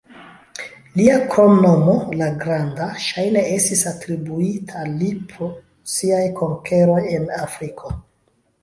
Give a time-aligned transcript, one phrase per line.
[1.01, 5.53] Lia kromnomo, "La Granda", ŝajne estis atribuita al li pro
[5.99, 7.97] siaj konkeroj en Afriko.